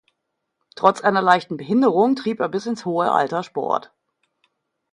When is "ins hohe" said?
2.65-3.11